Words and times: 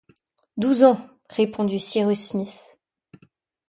Douze 0.57 0.83
ans! 0.83 0.99
répondit 1.29 1.79
Cyrus 1.79 2.29
Smith. 2.29 2.81